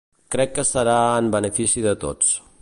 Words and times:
Crec 0.35 0.55
que 0.59 0.65
serà 0.69 0.95
en 1.19 1.29
benefici 1.37 1.85
de 1.89 1.95
tots. 2.07 2.33